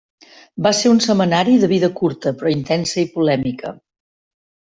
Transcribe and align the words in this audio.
Va 0.67 0.69
ser 0.77 0.91
un 0.93 1.01
setmanari 1.05 1.53
de 1.63 1.69
vida 1.73 1.89
curta 2.01 2.33
però 2.39 2.53
intensa 2.55 2.99
i 3.05 3.07
polèmica. 3.19 3.75